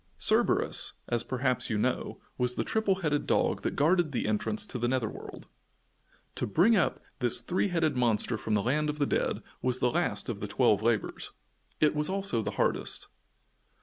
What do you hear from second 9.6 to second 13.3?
was the last of the twelve labors. It was also the hardest.